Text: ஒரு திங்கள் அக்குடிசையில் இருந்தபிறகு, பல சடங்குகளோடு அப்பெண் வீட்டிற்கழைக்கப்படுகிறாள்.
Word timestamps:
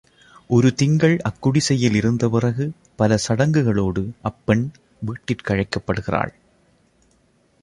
ஒரு 0.49 0.73
திங்கள் 0.73 1.17
அக்குடிசையில் 1.29 1.97
இருந்தபிறகு, 1.97 2.71
பல 2.95 3.17
சடங்குகளோடு 3.17 4.03
அப்பெண் 4.21 4.71
வீட்டிற்கழைக்கப்படுகிறாள். 5.05 6.33